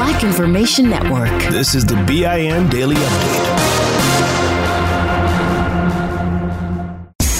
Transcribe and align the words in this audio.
Black 0.00 0.24
Information 0.24 0.88
Network. 0.88 1.28
This 1.52 1.74
is 1.74 1.84
the 1.84 1.94
BIN 2.06 2.70
Daily 2.70 2.94
Update. 2.94 3.50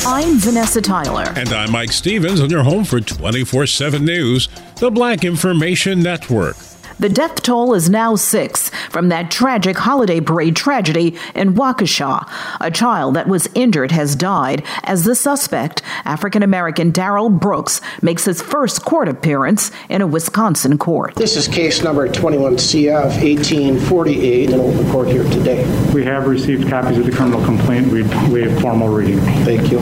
I'm 0.06 0.38
Vanessa 0.38 0.82
Tyler. 0.82 1.32
And 1.36 1.48
I'm 1.54 1.72
Mike 1.72 1.90
Stevens 1.90 2.38
on 2.38 2.50
your 2.50 2.62
home 2.62 2.84
for 2.84 3.00
24 3.00 3.66
7 3.66 4.04
News, 4.04 4.50
the 4.76 4.90
Black 4.90 5.24
Information 5.24 6.02
Network. 6.02 6.56
The 7.00 7.08
death 7.08 7.40
toll 7.40 7.72
is 7.72 7.88
now 7.88 8.14
six 8.14 8.68
from 8.90 9.08
that 9.08 9.30
tragic 9.30 9.78
holiday 9.78 10.20
parade 10.20 10.54
tragedy 10.54 11.16
in 11.34 11.54
Waukesha. 11.54 12.30
A 12.60 12.70
child 12.70 13.16
that 13.16 13.26
was 13.26 13.48
injured 13.54 13.90
has 13.90 14.14
died 14.14 14.62
as 14.82 15.04
the 15.04 15.14
suspect, 15.14 15.80
African 16.04 16.42
American 16.42 16.90
Darrell 16.90 17.30
Brooks, 17.30 17.80
makes 18.02 18.26
his 18.26 18.42
first 18.42 18.84
court 18.84 19.08
appearance 19.08 19.70
in 19.88 20.02
a 20.02 20.06
Wisconsin 20.06 20.76
court. 20.76 21.14
This 21.14 21.36
is 21.36 21.48
case 21.48 21.82
number 21.82 22.06
21 22.06 22.56
CF 22.56 23.22
1848 23.22 24.50
in 24.50 24.60
open 24.60 24.90
court 24.92 25.08
here 25.08 25.24
today. 25.24 25.64
We 25.94 26.04
have 26.04 26.26
received 26.26 26.68
copies 26.68 26.98
of 26.98 27.06
the 27.06 27.12
criminal 27.12 27.42
complaint. 27.46 27.86
We 27.90 28.02
waive 28.30 28.60
formal 28.60 28.90
reading. 28.90 29.20
Thank 29.46 29.72
you. 29.72 29.80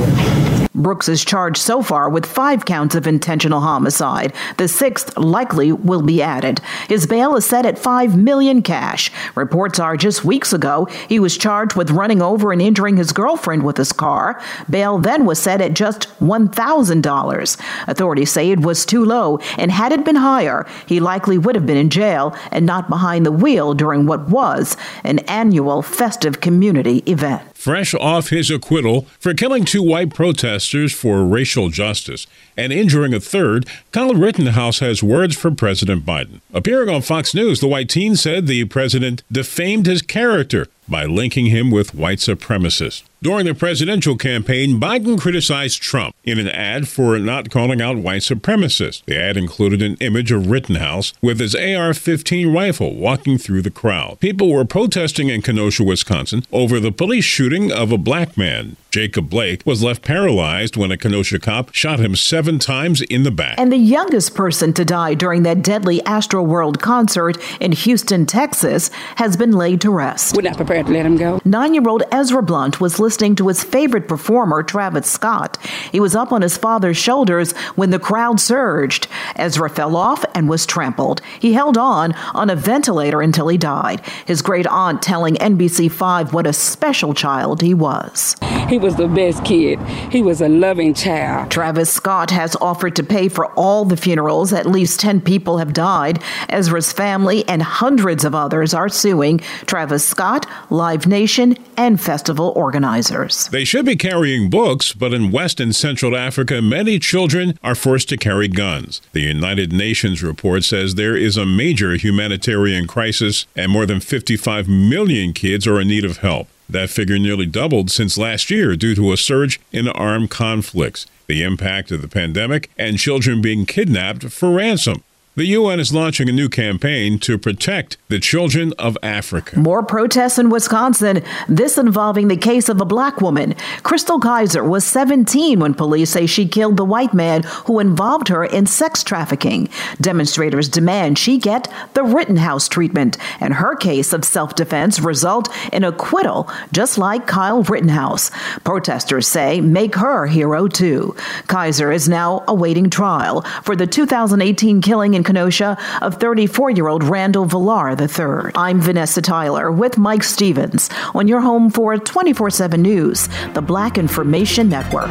Brooks 0.79 1.09
is 1.09 1.25
charged 1.25 1.61
so 1.61 1.83
far 1.83 2.09
with 2.09 2.25
five 2.25 2.65
counts 2.65 2.95
of 2.95 3.09
intentional 3.09 3.61
homicide. 3.61 4.33
The 4.59 4.69
sixth 4.69 5.17
likely 5.17 5.73
will 5.73 6.03
be 6.03 6.23
added. 6.23 6.61
His 6.89 7.08
bail 7.09 7.37
is 7.37 7.47
set 7.47 7.67
at 7.67 7.79
five 7.79 8.17
million 8.17 8.63
cash. 8.63 9.11
Reports 9.35 9.79
are 9.79 9.97
just 9.97 10.25
weeks 10.25 10.53
ago 10.53 10.87
he 11.09 11.19
was 11.19 11.39
charged 11.39 11.77
with 11.77 11.91
running 11.91 12.23
over 12.23 12.53
and 12.53 12.61
injuring 12.61 12.97
his 12.97 13.13
girlfriend 13.13 13.63
with 13.63 13.77
his 13.77 13.93
car. 13.93 14.41
Bail 14.69 14.99
then 14.99 15.25
was 15.25 15.39
set 15.39 15.61
at 15.61 15.75
just 15.75 16.05
one 16.21 16.49
thousand 16.49 17.03
dollars. 17.03 17.57
Authorities 17.87 18.31
say 18.31 18.51
it 18.51 18.61
was 18.61 18.85
too 18.85 19.05
low, 19.05 19.39
and 19.57 19.71
had 19.71 19.93
it 19.93 20.05
been 20.05 20.17
higher, 20.17 20.67
he 20.87 21.01
likely 21.01 21.39
would 21.39 21.55
have 21.55 21.67
been 21.67 21.77
in 21.77 21.91
jail 21.91 22.37
and 22.51 22.67
not 22.67 22.89
behind 22.89 23.25
the 23.25 23.33
wheel 23.33 23.75
during 23.75 24.07
what 24.07 24.29
was 24.29 24.77
an 25.05 25.19
annual 25.21 25.83
festive 25.83 26.41
community 26.41 26.99
event 27.07 27.48
fresh 27.59 27.93
off 27.95 28.29
his 28.29 28.53
acquittal 28.53 29.03
for 29.19 29.35
killing 29.35 29.65
two 29.65 29.83
white 29.83 30.15
protesters 30.15 30.93
for 30.93 31.27
racial 31.27 31.71
justice 31.71 32.25
and 32.57 32.73
injuring 32.73 33.13
a 33.13 33.19
third, 33.19 33.67
Kyle 33.91 34.15
Rittenhouse 34.15 34.79
has 34.79 35.03
words 35.03 35.37
for 35.37 35.51
President 35.51 36.07
Biden. 36.07 36.41
Appearing 36.55 36.89
on 36.89 37.03
Fox 37.03 37.35
News, 37.35 37.59
the 37.59 37.67
white 37.67 37.89
teen 37.89 38.15
said 38.15 38.47
the 38.47 38.65
president 38.67 39.25
defamed 39.31 39.87
his 39.87 40.03
character 40.03 40.69
by 40.89 41.05
linking 41.05 41.47
him 41.47 41.71
with 41.71 41.95
white 41.95 42.19
supremacists. 42.19 43.03
During 43.21 43.47
the 43.47 43.55
presidential 43.55 44.17
campaign, 44.17 44.79
Biden 44.79 45.21
criticized 45.21 45.83
Trump 45.83 46.15
in 46.23 46.39
an 46.39 46.47
ad 46.49 46.87
for 46.87 47.19
not 47.19 47.51
calling 47.51 47.83
out 47.83 47.97
white 47.97 48.23
supremacists. 48.23 49.05
The 49.07 49.21
ad 49.21 49.37
included 49.37 49.83
an 49.83 49.97
image 49.97 50.31
of 50.31 50.49
Rittenhouse 50.49 51.13
with 51.21 51.41
his 51.41 51.57
AR 51.57 51.95
15 51.95 52.53
rifle 52.53 52.95
walking 52.95 53.37
through 53.37 53.63
the 53.63 53.73
crowd. 53.73 54.21
People 54.21 54.53
were 54.53 54.65
protesting 54.65 55.31
in 55.31 55.43
Kenosha, 55.43 55.83
Wisconsin 55.83 56.45
over 56.53 56.79
the 56.79 56.93
police 56.93 57.25
shooting 57.25 57.73
of 57.73 57.91
a 57.91 57.99
black 57.99 58.37
man. 58.37 58.77
Jacob 58.91 59.29
Blake 59.29 59.67
was 59.67 59.83
left 59.83 60.03
paralyzed 60.03 60.79
when 60.79 60.91
a 60.91 60.97
Kenosha 60.97 61.39
cop 61.39 61.75
shot 61.75 62.01
him 62.01 62.17
seven 62.17 62.59
times 62.59 63.03
in 63.03 63.23
the 63.23 63.31
back. 63.31 63.59
And 63.59 63.71
the 63.71 63.77
youngest 63.77 64.35
person 64.35 64.73
to 64.73 64.85
die 64.85 65.13
during 65.13 65.43
that 65.43 65.63
deadly 65.63 66.01
Astroworld 66.01 66.81
concert 66.81 67.37
in 67.61 67.73
Houston, 67.73 68.25
Texas, 68.25 68.89
has 69.17 69.37
been 69.37 69.53
laid 69.53 69.83
to 69.83 69.91
rest. 69.91 70.35
We're 70.35 70.43
not 70.43 70.57
prepared 70.57 70.87
to 70.87 70.93
let 70.93 71.05
him 71.05 71.19
go. 71.19 71.39
Nine 71.45 71.75
year 71.75 71.87
old 71.87 72.03
Ezra 72.11 72.43
Blunt 72.43 72.81
was 72.81 72.99
listening 72.99 73.35
to 73.37 73.49
his 73.49 73.63
favorite 73.63 74.09
performer, 74.09 74.63
Travis 74.63 75.11
Scott. 75.11 75.59
He 75.93 76.01
was 76.01 76.17
up 76.17 76.33
on 76.33 76.41
his 76.41 76.57
father's 76.57 76.97
shoulders 76.97 77.53
when 77.77 77.91
the 77.91 77.99
crowd 77.99 78.41
surged. 78.41 79.07
Ezra 79.37 79.69
fell 79.69 79.97
off 79.97 80.25
and 80.35 80.49
was 80.49 80.65
trampled. 80.65 81.21
He 81.39 81.53
held 81.53 81.77
on 81.77 82.15
on 82.35 82.49
a 82.49 82.57
ventilator 82.57 83.21
until 83.21 83.49
he 83.49 83.59
died. 83.59 84.01
His 84.25 84.41
great 84.41 84.67
aunt 84.67 85.03
telling 85.03 85.35
NBC5 85.35 86.33
what 86.33 86.47
a 86.47 86.55
special 86.55 87.13
child 87.13 87.61
he 87.61 87.75
was. 87.75 88.35
He 88.69 88.78
was 88.79 88.97
the 88.97 89.09
best 89.09 89.45
kid. 89.45 89.79
He 90.11 90.23
was 90.23 90.41
a 90.41 90.49
loving 90.49 90.95
child. 90.95 91.51
Travis 91.51 91.93
Scott 91.93 92.31
has 92.31 92.57
offered 92.57 92.97
to 92.97 93.03
pay 93.03 93.29
for 93.29 93.47
all 93.53 93.85
the 93.85 93.97
funerals. 93.97 94.53
At 94.53 94.67
least 94.67 95.01
10 95.01 95.21
people 95.21 95.59
have 95.59 95.73
died. 95.73 96.23
Ezra's 96.49 96.93
family 96.93 97.47
and 97.49 97.63
hundreds 97.63 98.25
of 98.25 98.35
others 98.35 98.75
are 98.75 98.89
suing 98.89 99.39
Travis 99.67 100.05
Scott, 100.05 100.47
Live 100.71 101.07
Nation, 101.07 101.57
and 101.77 102.01
festival 102.01 102.53
organizers. 102.57 103.49
They 103.49 103.65
should 103.65 103.87
be 103.87 103.97
carrying 103.97 104.51
books, 104.51 104.93
but 104.93 105.15
in 105.15 105.31
West 105.31 105.61
and 105.61 105.75
Central 105.75 106.17
Africa, 106.17 106.61
many 106.63 106.99
children 106.99 107.59
are 107.63 107.75
forced 107.75 108.09
to 108.11 108.17
carry 108.17 108.49
guns. 108.49 109.01
The 109.13 109.23
United 109.23 109.73
Nations 109.73 110.23
report 110.23 110.65
says 110.65 110.95
there 110.95 111.17
is 111.17 111.37
a 111.37 111.47
major 111.47 111.95
humanitarian 111.95 112.87
crisis 112.87 113.47
and 113.57 113.71
more 113.71 113.87
than 113.87 114.01
55 114.01 114.69
million 114.69 115.33
kids 115.33 115.67
are 115.67 115.81
in 115.81 115.89
need 115.89 116.05
of 116.05 116.19
help. 116.19 116.49
That 116.69 116.91
figure 116.91 117.19
nearly 117.19 117.47
doubled 117.47 117.91
since 117.91 118.19
last 118.19 118.51
year 118.51 118.77
due 118.77 118.95
to 118.95 119.13
a 119.13 119.17
surge 119.17 119.59
in 119.73 119.89
armed 119.89 120.31
conflicts, 120.31 121.07
the 121.27 121.43
impact 121.43 121.91
of 121.91 122.03
the 122.03 122.09
pandemic, 122.09 122.71
and 122.77 122.99
children 122.99 123.41
being 123.41 123.65
kidnapped 123.65 124.25
for 124.25 124.51
ransom. 124.51 125.03
The 125.39 125.47
UN 125.47 125.79
is 125.79 125.95
launching 125.95 126.29
a 126.29 126.33
new 126.33 126.49
campaign 126.49 127.21
to 127.21 127.39
protect 127.39 127.97
the 128.09 128.19
children 128.19 128.73
of 128.77 128.99
Africa. 129.05 129.57
More 129.57 129.85
protests 129.85 130.37
in 130.37 130.51
Wisconsin, 130.51 131.23
this 131.49 131.79
involving 131.79 132.27
the 132.27 132.37
case 132.37 132.69
of 132.69 132.81
a 132.81 132.85
black 132.85 133.21
woman. 133.21 133.55
Chrystul 133.85 134.19
Kizer 134.19 134.69
was 134.69 134.83
17 134.83 135.61
when 135.61 135.75
police 135.75 136.11
say 136.11 136.27
she 136.27 136.49
killed 136.49 136.77
the 136.77 136.85
white 136.85 137.15
man 137.15 137.45
who 137.67 137.79
involved 137.79 138.27
her 138.27 138.45
in 138.45 138.67
sex 138.67 139.05
trafficking. 139.05 139.69
Demonstrators 140.01 140.69
demand 140.69 141.21
she 141.21 141.39
get 141.39 141.73
the 141.95 142.03
Rittenhouse 142.03 142.69
treatment 142.69 143.17
and 143.39 143.55
her 143.55 143.77
case 143.77 144.13
of 144.13 144.25
self 144.25 144.57
defense 144.57 144.99
result 144.99 145.49
in 145.73 145.85
acquittal, 145.85 146.51
just 146.73 146.99
like 146.99 147.29
Kyle 147.29 147.63
Rittenhouse. 147.63 148.33
Protesters 148.65 149.29
say 149.29 149.61
make 149.61 149.95
her 149.95 150.27
hero 150.27 150.67
too. 150.67 151.15
Kizer 151.47 151.95
is 151.95 152.09
now 152.09 152.43
awaiting 152.49 152.91
trial 152.91 153.43
for 153.63 153.77
the 153.77 153.87
2018 153.87 154.81
killing 154.81 155.15
in 155.15 155.28
Kenosha 155.29 155.77
of 156.01 156.15
34 156.15 156.71
year 156.71 156.89
old 156.89 157.05
Randall 157.05 157.45
Volar 157.45 157.93
III. 158.01 158.51
I'm 158.55 158.81
Vanessa 158.81 159.21
Tyler 159.21 159.71
with 159.71 159.99
Mike 159.99 160.23
Stevens 160.23 160.89
on 161.15 161.29
your 161.29 161.43
home 161.43 161.71
for 161.71 161.99
24 161.99 162.49
7 162.49 162.81
News, 162.81 163.29
the 163.53 163.61
Black 163.61 163.99
Information 163.99 164.71
Network. 164.71 165.11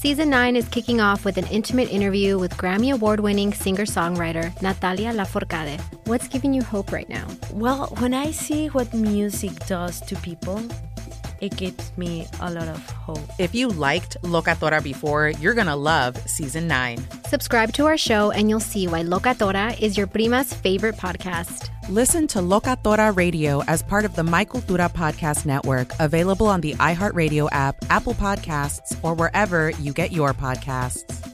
Season 0.00 0.28
9 0.28 0.56
is 0.56 0.68
kicking 0.68 1.00
off 1.00 1.24
with 1.24 1.38
an 1.38 1.46
intimate 1.46 1.90
interview 1.90 2.38
with 2.38 2.52
Grammy 2.58 2.92
Award 2.92 3.20
winning 3.20 3.54
singer 3.54 3.86
songwriter 3.86 4.52
Natalia 4.60 5.12
Lafourcade. 5.12 5.80
What's 6.06 6.28
giving 6.28 6.52
you 6.52 6.62
hope 6.62 6.92
right 6.92 7.08
now? 7.08 7.26
Well, 7.52 7.86
when 7.98 8.12
I 8.12 8.30
see 8.30 8.68
what 8.68 8.92
music 8.92 9.52
does 9.66 10.00
to 10.02 10.16
people, 10.16 10.60
it 11.40 11.56
gives 11.56 11.96
me 11.96 12.26
a 12.40 12.50
lot 12.50 12.68
of 12.68 12.90
hope. 12.90 13.20
If 13.38 13.54
you 13.54 13.68
liked 13.68 14.16
Locatora 14.22 14.82
before, 14.82 15.30
you're 15.40 15.54
going 15.54 15.68
to 15.68 15.76
love 15.76 16.16
season 16.28 16.68
9. 16.68 16.98
Subscribe 17.34 17.72
to 17.72 17.86
our 17.86 17.96
show 17.98 18.30
and 18.30 18.48
you'll 18.48 18.60
see 18.60 18.86
why 18.86 19.02
Locatora 19.02 19.76
is 19.80 19.96
your 19.96 20.06
prima's 20.06 20.54
favorite 20.54 20.94
podcast. 20.94 21.68
Listen 21.88 22.28
to 22.28 22.38
Locatora 22.38 23.10
Radio 23.16 23.60
as 23.64 23.82
part 23.82 24.04
of 24.04 24.14
the 24.14 24.22
My 24.22 24.44
Cultura 24.44 24.88
Podcast 24.88 25.44
Network, 25.44 25.90
available 25.98 26.46
on 26.46 26.60
the 26.60 26.74
iHeartRadio 26.74 27.48
app, 27.50 27.74
Apple 27.90 28.14
Podcasts, 28.14 28.96
or 29.02 29.14
wherever 29.14 29.70
you 29.70 29.92
get 29.92 30.12
your 30.12 30.32
podcasts. 30.32 31.33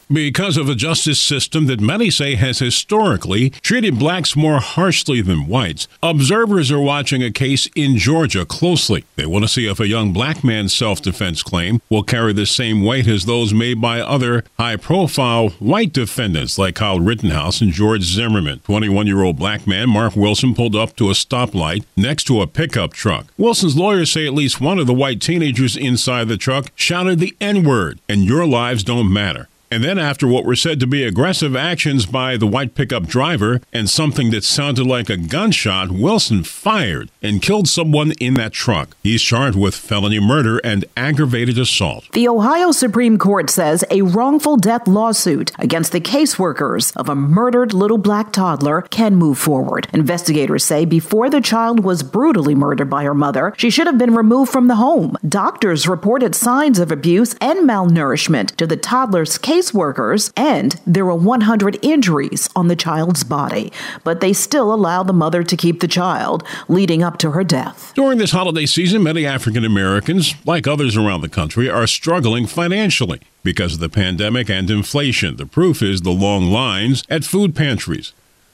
Because 0.11 0.57
of 0.57 0.67
a 0.67 0.75
justice 0.75 1.21
system 1.21 1.67
that 1.67 1.79
many 1.79 2.09
say 2.09 2.35
has 2.35 2.59
historically 2.59 3.49
treated 3.49 3.97
blacks 3.97 4.35
more 4.35 4.59
harshly 4.59 5.21
than 5.21 5.47
whites. 5.47 5.87
Observers 6.03 6.69
are 6.69 6.81
watching 6.81 7.23
a 7.23 7.31
case 7.31 7.69
in 7.75 7.95
Georgia 7.95 8.45
closely. 8.45 9.05
They 9.15 9.25
want 9.25 9.45
to 9.45 9.47
see 9.47 9.67
if 9.67 9.79
a 9.79 9.87
young 9.87 10.11
black 10.11 10.43
man's 10.43 10.73
self 10.73 11.01
defense 11.01 11.41
claim 11.41 11.81
will 11.89 12.03
carry 12.03 12.33
the 12.33 12.45
same 12.45 12.83
weight 12.83 13.07
as 13.07 13.23
those 13.23 13.53
made 13.53 13.79
by 13.79 14.01
other 14.01 14.43
high 14.57 14.75
profile 14.75 15.51
white 15.59 15.93
defendants 15.93 16.57
like 16.57 16.75
Kyle 16.75 16.99
Rittenhouse 16.99 17.61
and 17.61 17.71
George 17.71 18.03
Zimmerman. 18.03 18.59
21 18.65 19.07
year 19.07 19.23
old 19.23 19.37
black 19.37 19.65
man 19.65 19.89
Marc 19.89 20.17
Wilson 20.17 20.53
pulled 20.53 20.75
up 20.75 20.93
to 20.97 21.09
a 21.09 21.13
stoplight 21.13 21.85
next 21.95 22.25
to 22.25 22.41
a 22.41 22.47
pickup 22.47 22.91
truck. 22.91 23.27
Wilson's 23.37 23.77
lawyers 23.77 24.11
say 24.11 24.27
at 24.27 24.33
least 24.33 24.59
one 24.59 24.77
of 24.77 24.87
the 24.87 24.93
white 24.93 25.21
teenagers 25.21 25.77
inside 25.77 26.27
the 26.27 26.35
truck 26.35 26.69
shouted 26.75 27.19
the 27.19 27.33
N 27.39 27.63
word, 27.63 27.99
and 28.09 28.25
your 28.25 28.45
lives 28.45 28.83
don't 28.83 29.11
matter. 29.11 29.47
And 29.71 29.85
then, 29.85 29.97
after 29.97 30.27
what 30.27 30.43
were 30.43 30.57
said 30.57 30.81
to 30.81 30.85
be 30.85 31.05
aggressive 31.05 31.55
actions 31.55 32.05
by 32.05 32.35
the 32.35 32.45
white 32.45 32.75
pickup 32.75 33.07
driver 33.07 33.61
and 33.71 33.89
something 33.89 34.29
that 34.31 34.43
sounded 34.43 34.85
like 34.85 35.09
a 35.09 35.15
gunshot, 35.15 35.91
Wilson 35.91 36.43
fired 36.43 37.09
and 37.21 37.41
killed 37.41 37.69
someone 37.69 38.11
in 38.19 38.33
that 38.33 38.51
truck. 38.51 38.97
He's 39.01 39.21
charged 39.21 39.57
with 39.57 39.73
felony 39.73 40.19
murder 40.19 40.57
and 40.57 40.83
aggravated 40.97 41.57
assault. 41.57 42.11
The 42.11 42.27
Ohio 42.27 42.73
Supreme 42.73 43.17
Court 43.17 43.49
says 43.49 43.85
a 43.89 44.01
wrongful 44.01 44.57
death 44.57 44.89
lawsuit 44.89 45.53
against 45.57 45.93
the 45.93 46.01
caseworkers 46.01 46.93
of 46.97 47.07
a 47.07 47.15
murdered 47.15 47.73
little 47.73 47.97
black 47.97 48.33
toddler 48.33 48.81
can 48.81 49.15
move 49.15 49.37
forward. 49.37 49.87
Investigators 49.93 50.65
say 50.65 50.83
before 50.83 51.29
the 51.29 51.39
child 51.39 51.79
was 51.79 52.03
brutally 52.03 52.55
murdered 52.55 52.89
by 52.89 53.05
her 53.05 53.13
mother, 53.13 53.53
she 53.55 53.69
should 53.69 53.87
have 53.87 53.97
been 53.97 54.15
removed 54.15 54.51
from 54.51 54.67
the 54.67 54.75
home. 54.75 55.15
Doctors 55.25 55.87
reported 55.87 56.35
signs 56.35 56.77
of 56.77 56.91
abuse 56.91 57.35
and 57.39 57.59
malnourishment 57.59 58.57
to 58.57 58.67
the 58.67 58.75
toddler's 58.75 59.37
case 59.37 59.60
caseworkers, 59.61 60.31
and 60.35 60.79
there 60.85 61.05
were 61.05 61.15
100 61.15 61.77
injuries 61.81 62.49
on 62.55 62.67
the 62.67 62.75
child's 62.75 63.23
body, 63.23 63.71
but 64.03 64.21
they 64.21 64.33
still 64.33 64.73
allowed 64.73 65.07
the 65.07 65.13
mother 65.13 65.43
to 65.43 65.57
keep 65.57 65.79
the 65.79 65.87
child, 65.87 66.43
leading 66.67 67.03
up 67.03 67.17
to 67.19 67.31
her 67.31 67.43
death. 67.43 67.93
During 67.95 68.17
this 68.17 68.31
holiday 68.31 68.65
season, 68.65 69.03
many 69.03 69.25
African 69.25 69.63
Americans, 69.63 70.33
like 70.45 70.67
others 70.67 70.97
around 70.97 71.21
the 71.21 71.29
country, 71.29 71.69
are 71.69 71.87
struggling 71.87 72.47
financially 72.47 73.21
because 73.43 73.75
of 73.75 73.79
the 73.79 73.89
pandemic 73.89 74.49
and 74.49 74.69
inflation. 74.69 75.35
The 75.35 75.45
proof 75.45 75.81
is 75.81 76.01
the 76.01 76.11
long 76.11 76.45
lines 76.45 77.03
at 77.09 77.23
food 77.23 77.55
pantries. 77.55 78.13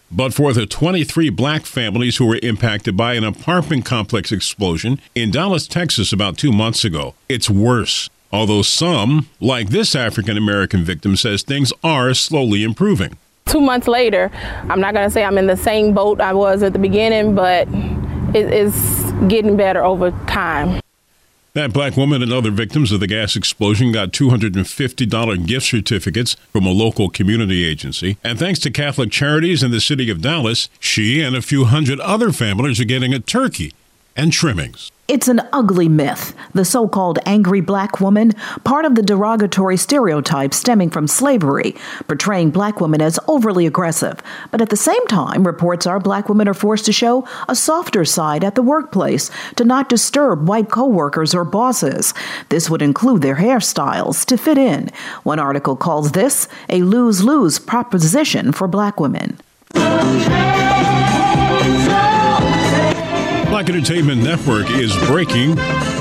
But 0.09 0.33
for 0.33 0.53
the 0.53 0.65
23 0.65 1.29
black 1.31 1.65
families 1.65 2.15
who 2.15 2.25
were 2.25 2.39
impacted 2.41 2.95
by 2.95 3.15
an 3.15 3.25
apartment 3.25 3.83
complex 3.83 4.31
explosion 4.31 5.01
in 5.13 5.31
Dallas, 5.31 5.67
Texas, 5.67 6.13
about 6.13 6.37
two 6.37 6.53
months 6.53 6.85
ago, 6.85 7.13
it's 7.27 7.49
worse. 7.49 8.09
Although 8.31 8.61
some, 8.61 9.27
like 9.39 9.69
this 9.69 9.95
African 9.95 10.37
American 10.37 10.83
victim, 10.83 11.15
says 11.15 11.43
things 11.43 11.71
are 11.83 12.13
slowly 12.13 12.63
improving. 12.63 13.17
Two 13.45 13.61
months 13.61 13.87
later, 13.87 14.29
I'm 14.69 14.81
not 14.81 14.93
going 14.93 15.07
to 15.07 15.11
say 15.11 15.23
I'm 15.23 15.37
in 15.37 15.47
the 15.47 15.55
same 15.55 15.93
boat 15.93 16.19
I 16.19 16.33
was 16.33 16.63
at 16.63 16.73
the 16.73 16.79
beginning, 16.79 17.33
but 17.33 17.67
it 18.35 18.53
is 18.53 18.75
getting 19.29 19.55
better 19.55 19.83
over 19.83 20.11
time. 20.27 20.81
That 21.53 21.73
black 21.73 21.97
woman 21.97 22.21
and 22.21 22.31
other 22.31 22.51
victims 22.51 22.91
of 22.91 22.99
the 22.99 23.07
gas 23.07 23.35
explosion 23.35 23.91
got 23.91 24.11
$250 24.11 25.47
gift 25.47 25.65
certificates 25.65 26.35
from 26.51 26.67
a 26.67 26.71
local 26.71 27.09
community 27.09 27.65
agency. 27.65 28.17
And 28.23 28.37
thanks 28.37 28.59
to 28.59 28.69
Catholic 28.69 29.09
Charities 29.09 29.63
in 29.63 29.71
the 29.71 29.81
city 29.81 30.11
of 30.11 30.21
Dallas, 30.21 30.69
she 30.79 31.19
and 31.21 31.35
a 31.35 31.41
few 31.41 31.65
hundred 31.65 31.99
other 32.01 32.31
families 32.31 32.79
are 32.79 32.85
getting 32.85 33.11
a 33.11 33.19
turkey 33.19 33.73
and 34.15 34.31
trimmings. 34.31 34.91
It's 35.07 35.27
an 35.27 35.41
ugly 35.51 35.89
myth, 35.89 36.35
the 36.57 36.65
so 36.65 36.87
called 36.87 37.19
angry 37.25 37.61
black 37.61 38.01
woman, 38.01 38.33
part 38.63 38.83
of 38.83 38.95
the 38.95 39.01
derogatory 39.01 39.77
stereotype 39.77 40.53
stemming 40.53 40.89
from 40.89 41.07
slavery, 41.07 41.75
portraying 42.07 42.51
black 42.51 42.81
women 42.81 43.01
as 43.01 43.19
overly 43.27 43.65
aggressive. 43.65 44.21
But 44.51 44.61
at 44.61 44.69
the 44.69 44.75
same 44.75 45.05
time, 45.07 45.47
reports 45.47 45.87
are 45.87 45.99
black 45.99 46.27
women 46.27 46.47
are 46.47 46.53
forced 46.53 46.85
to 46.85 46.91
show 46.91 47.27
a 47.47 47.55
softer 47.55 48.03
side 48.03 48.43
at 48.43 48.55
the 48.55 48.61
workplace 48.61 49.31
to 49.55 49.63
not 49.63 49.89
disturb 49.89 50.47
white 50.47 50.69
coworkers 50.69 51.33
or 51.33 51.45
bosses. 51.45 52.13
This 52.49 52.69
would 52.69 52.81
include 52.81 53.21
their 53.21 53.35
hairstyles 53.35 54.25
to 54.25 54.37
fit 54.37 54.57
in. 54.57 54.89
One 55.23 55.39
article 55.39 55.75
calls 55.75 56.11
this 56.11 56.47
a 56.69 56.81
lose 56.81 57.23
lose 57.23 57.59
proposition 57.59 58.51
for 58.51 58.67
black 58.67 58.99
women. 58.99 59.37
Black 63.49 63.69
Entertainment 63.69 64.21
Network 64.21 64.69
is 64.69 64.95
breaking 65.07 65.55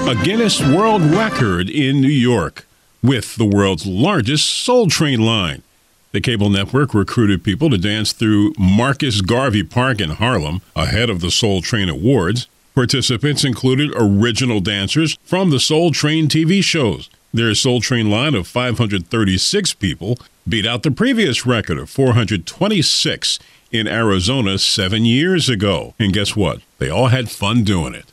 a 0.08 0.14
Guinness 0.14 0.60
World 0.60 1.02
Record 1.02 1.68
in 1.68 2.00
New 2.00 2.06
York 2.06 2.68
with 3.02 3.34
the 3.34 3.44
world's 3.44 3.86
largest 3.86 4.48
Soul 4.48 4.86
Train 4.86 5.18
line. 5.18 5.64
The 6.12 6.20
cable 6.20 6.48
network 6.48 6.94
recruited 6.94 7.42
people 7.42 7.70
to 7.70 7.76
dance 7.76 8.12
through 8.12 8.52
Marcus 8.56 9.20
Garvey 9.20 9.64
Park 9.64 10.00
in 10.00 10.10
Harlem 10.10 10.62
ahead 10.76 11.10
of 11.10 11.20
the 11.20 11.32
Soul 11.32 11.60
Train 11.60 11.88
Awards. 11.88 12.46
Participants 12.72 13.42
included 13.42 13.90
original 13.96 14.60
dancers 14.60 15.18
from 15.24 15.50
the 15.50 15.58
Soul 15.58 15.90
Train 15.90 16.28
TV 16.28 16.62
shows. 16.62 17.10
Their 17.34 17.52
Soul 17.56 17.80
Train 17.80 18.08
line 18.08 18.36
of 18.36 18.46
536 18.46 19.74
people 19.74 20.20
beat 20.48 20.66
out 20.66 20.84
the 20.84 20.92
previous 20.92 21.44
record 21.44 21.78
of 21.78 21.90
426 21.90 23.40
in 23.72 23.88
Arizona 23.88 24.56
seven 24.60 25.04
years 25.04 25.48
ago. 25.48 25.94
And 25.98 26.12
guess 26.12 26.36
what? 26.36 26.60
They 26.78 26.88
all 26.88 27.08
had 27.08 27.28
fun 27.28 27.64
doing 27.64 27.92
it. 27.92 28.12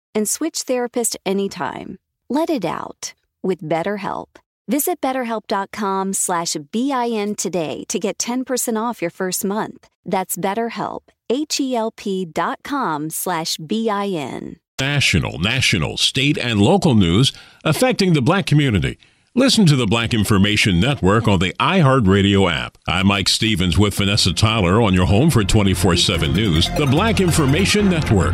and 0.15 0.27
switch 0.27 0.63
therapist 0.63 1.17
anytime. 1.25 1.97
Let 2.29 2.49
it 2.49 2.65
out 2.65 3.13
with 3.43 3.61
BetterHelp. 3.61 4.27
Visit 4.67 5.01
betterhelp.com 5.01 6.13
slash 6.13 6.55
BIN 6.71 7.35
today 7.35 7.83
to 7.89 7.99
get 7.99 8.17
10% 8.17 8.81
off 8.81 9.01
your 9.01 9.11
first 9.11 9.43
month. 9.43 9.89
That's 10.05 10.37
BetterHelp, 10.37 11.01
H-E-L-P 11.29 12.25
dot 12.25 12.59
com 12.63 13.09
slash 13.09 13.57
B-I-N. 13.57 14.57
National, 14.79 15.39
national, 15.39 15.97
state, 15.97 16.37
and 16.37 16.61
local 16.61 16.95
news 16.95 17.33
affecting 17.63 18.13
the 18.13 18.21
black 18.21 18.45
community. 18.45 18.97
Listen 19.35 19.65
to 19.65 19.75
the 19.75 19.85
Black 19.85 20.13
Information 20.13 20.79
Network 20.79 21.27
on 21.27 21.39
the 21.39 21.53
iHeartRadio 21.59 22.51
app. 22.51 22.77
I'm 22.87 23.07
Mike 23.07 23.29
Stevens 23.29 23.77
with 23.77 23.93
Vanessa 23.93 24.33
Tyler 24.33 24.81
on 24.81 24.93
your 24.93 25.05
home 25.05 25.29
for 25.29 25.43
24 25.43 25.95
7 25.97 26.33
news, 26.33 26.69
the 26.77 26.85
Black 26.85 27.21
Information 27.21 27.89
Network. 27.89 28.33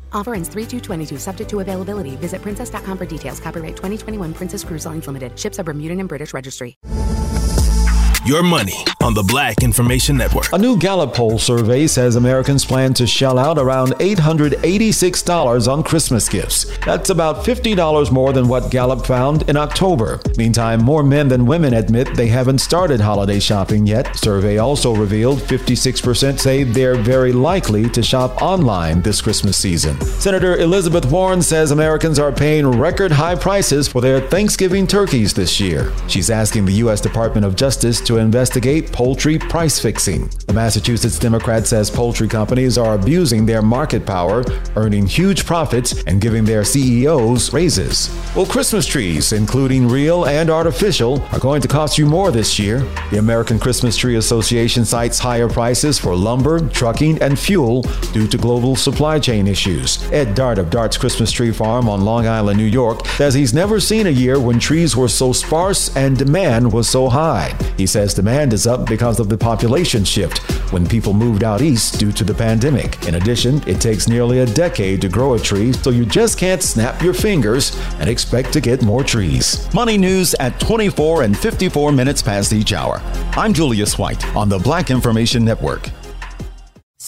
Offer 0.13 0.35
ends 0.35 0.49
3 0.49 0.65
22 0.79 1.17
subject 1.17 1.49
to 1.49 1.59
availability. 1.59 2.15
Visit 2.15 2.41
princess.com 2.41 2.97
for 2.97 3.05
details. 3.05 3.39
Copyright 3.39 3.75
2021 3.75 4.33
Princess 4.33 4.63
Cruise 4.63 4.85
Lines 4.85 5.07
Limited. 5.07 5.37
Ships 5.37 5.59
are 5.59 5.63
Bermudan 5.63 5.99
and 5.99 6.07
British 6.07 6.33
Registry. 6.33 6.77
Your 8.23 8.43
money 8.43 8.85
on 9.01 9.15
the 9.15 9.23
Black 9.23 9.63
Information 9.63 10.15
Network. 10.15 10.53
A 10.53 10.57
new 10.57 10.77
Gallup 10.77 11.15
poll 11.15 11.39
survey 11.39 11.87
says 11.87 12.15
Americans 12.15 12.63
plan 12.63 12.93
to 12.93 13.07
shell 13.07 13.39
out 13.39 13.57
around 13.57 13.93
$886 13.93 15.67
on 15.67 15.81
Christmas 15.81 16.29
gifts. 16.29 16.65
That's 16.85 17.09
about 17.09 17.43
$50 17.43 18.11
more 18.11 18.31
than 18.31 18.47
what 18.47 18.69
Gallup 18.69 19.07
found 19.07 19.49
in 19.49 19.57
October. 19.57 20.19
Meantime, 20.37 20.83
more 20.83 21.01
men 21.01 21.29
than 21.29 21.47
women 21.47 21.73
admit 21.73 22.13
they 22.15 22.27
haven't 22.27 22.59
started 22.59 23.01
holiday 23.01 23.39
shopping 23.39 23.87
yet. 23.87 24.15
Survey 24.15 24.59
also 24.59 24.93
revealed 24.95 25.39
56% 25.39 26.39
say 26.39 26.61
they're 26.63 27.01
very 27.01 27.33
likely 27.33 27.89
to 27.89 28.03
shop 28.03 28.39
online 28.39 29.01
this 29.01 29.19
Christmas 29.19 29.57
season. 29.57 29.99
Senator 30.01 30.57
Elizabeth 30.57 31.05
Warren 31.11 31.41
says 31.41 31.71
Americans 31.71 32.19
are 32.19 32.31
paying 32.31 32.67
record 32.67 33.11
high 33.11 33.35
prices 33.35 33.87
for 33.87 33.99
their 33.99 34.21
Thanksgiving 34.21 34.85
turkeys 34.85 35.33
this 35.33 35.59
year. 35.59 35.91
She's 36.07 36.29
asking 36.29 36.65
the 36.65 36.73
U.S. 36.73 37.01
Department 37.01 37.47
of 37.47 37.55
Justice 37.55 37.99
to 38.01 38.10
investigate 38.17 38.91
poultry 38.91 39.37
price 39.37 39.79
fixing. 39.79 40.29
The 40.47 40.53
Massachusetts 40.53 41.19
Democrat 41.19 41.67
says 41.67 41.89
poultry 41.89 42.27
companies 42.27 42.77
are 42.77 42.95
abusing 42.95 43.45
their 43.45 43.61
market 43.61 44.05
power, 44.05 44.43
earning 44.75 45.05
huge 45.05 45.45
profits, 45.45 46.03
and 46.03 46.19
giving 46.19 46.43
their 46.43 46.63
CEOs 46.63 47.53
raises. 47.53 48.09
Well, 48.35 48.45
Christmas 48.45 48.85
trees, 48.85 49.33
including 49.33 49.87
real 49.87 50.25
and 50.25 50.49
artificial, 50.49 51.21
are 51.31 51.39
going 51.39 51.61
to 51.61 51.67
cost 51.67 51.97
you 51.97 52.05
more 52.05 52.31
this 52.31 52.57
year. 52.57 52.79
The 53.11 53.19
American 53.19 53.59
Christmas 53.59 53.95
Tree 53.95 54.15
Association 54.15 54.85
cites 54.85 55.19
higher 55.19 55.47
prices 55.47 55.99
for 55.99 56.15
lumber, 56.15 56.67
trucking, 56.69 57.21
and 57.21 57.37
fuel 57.37 57.83
due 58.13 58.27
to 58.27 58.37
global 58.37 58.75
supply 58.75 59.19
chain 59.19 59.47
issues. 59.47 60.03
Ed 60.11 60.33
Dart 60.33 60.57
of 60.57 60.69
Dart's 60.69 60.97
Christmas 60.97 61.31
Tree 61.31 61.51
Farm 61.51 61.87
on 61.87 62.01
Long 62.01 62.27
Island, 62.27 62.57
New 62.57 62.65
York, 62.65 63.05
says 63.05 63.33
he's 63.33 63.53
never 63.53 63.79
seen 63.79 64.07
a 64.07 64.09
year 64.09 64.39
when 64.39 64.59
trees 64.59 64.95
were 64.95 65.07
so 65.07 65.31
sparse 65.31 65.95
and 65.95 66.17
demand 66.17 66.73
was 66.73 66.89
so 66.89 67.09
high. 67.09 67.55
He 67.77 67.85
says 67.85 68.00
demand 68.09 68.51
is 68.51 68.67
up 68.67 68.87
because 68.87 69.19
of 69.19 69.29
the 69.29 69.37
population 69.37 70.03
shift 70.03 70.39
when 70.73 70.87
people 70.87 71.13
moved 71.13 71.43
out 71.43 71.61
east 71.61 71.99
due 71.99 72.11
to 72.11 72.23
the 72.23 72.33
pandemic. 72.33 73.07
In 73.07 73.15
addition, 73.15 73.61
it 73.67 73.79
takes 73.79 74.07
nearly 74.07 74.39
a 74.39 74.45
decade 74.45 75.01
to 75.01 75.09
grow 75.09 75.35
a 75.35 75.39
tree, 75.39 75.71
so 75.71 75.89
you 75.91 76.05
just 76.05 76.37
can't 76.37 76.63
snap 76.63 77.01
your 77.01 77.13
fingers 77.13 77.77
and 77.99 78.09
expect 78.09 78.51
to 78.53 78.59
get 78.59 78.81
more 78.83 79.03
trees. 79.03 79.71
Money 79.73 79.97
news 79.97 80.33
at 80.39 80.59
24 80.59 81.23
and 81.23 81.37
54 81.37 81.91
minutes 81.91 82.21
past 82.21 82.51
each 82.51 82.73
hour. 82.73 83.01
I'm 83.33 83.53
Julius 83.53 83.97
White 83.97 84.25
on 84.35 84.49
the 84.49 84.59
Black 84.59 84.89
Information 84.89 85.45
Network. 85.45 85.89